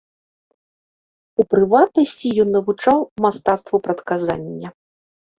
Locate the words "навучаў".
2.57-2.97